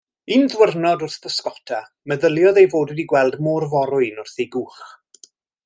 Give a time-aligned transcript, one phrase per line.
[0.35, 1.79] Un diwrnod wrth bysgota,
[2.13, 4.85] meddyliodd ei fod wedi gweld môr-forwyn wrth ei gwch.